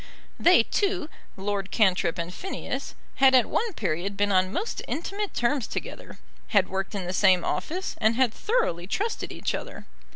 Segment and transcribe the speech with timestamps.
[0.39, 5.67] They two, Lord Cantrip and Phineas, had at one period been on most intimate terms
[5.67, 9.85] together; had worked in the same office, and had thoroughly trusted each other.